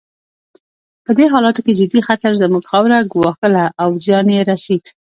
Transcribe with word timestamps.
په 1.05 1.11
دې 1.17 1.25
حالاتو 1.33 1.61
کې 1.65 1.77
جدي 1.79 1.99
خطر 2.07 2.31
زموږ 2.41 2.63
خاوره 2.71 2.99
ګواښله 3.13 3.65
او 3.81 3.89
زیان 4.05 4.27
یې 4.35 4.41
رسېد. 4.51 4.83